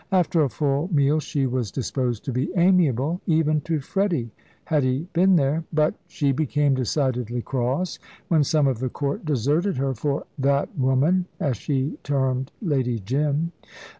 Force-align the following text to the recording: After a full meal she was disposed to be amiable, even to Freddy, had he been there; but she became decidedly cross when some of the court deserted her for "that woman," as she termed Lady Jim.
After 0.11 0.41
a 0.41 0.49
full 0.49 0.89
meal 0.91 1.19
she 1.19 1.45
was 1.45 1.69
disposed 1.69 2.25
to 2.25 2.31
be 2.31 2.49
amiable, 2.55 3.21
even 3.27 3.61
to 3.61 3.79
Freddy, 3.79 4.31
had 4.65 4.81
he 4.81 5.07
been 5.13 5.35
there; 5.35 5.63
but 5.71 5.93
she 6.07 6.31
became 6.31 6.73
decidedly 6.73 7.43
cross 7.43 7.99
when 8.27 8.43
some 8.43 8.65
of 8.65 8.79
the 8.79 8.89
court 8.89 9.25
deserted 9.25 9.77
her 9.77 9.93
for 9.93 10.25
"that 10.39 10.75
woman," 10.75 11.27
as 11.39 11.55
she 11.57 11.99
termed 12.01 12.51
Lady 12.63 12.97
Jim. 12.97 13.51